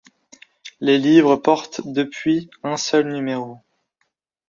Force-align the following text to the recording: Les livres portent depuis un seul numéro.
Les 0.79 0.97
livres 0.97 1.35
portent 1.35 1.81
depuis 1.85 2.49
un 2.63 2.75
seul 2.75 3.07
numéro. 3.13 3.59